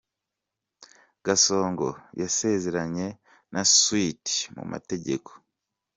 Gasongo 1.25 1.87
yasezeranye 2.21 3.07
na 3.53 3.61
Sweety 3.75 4.35
mu 4.55 4.63
mategeko. 4.71 5.29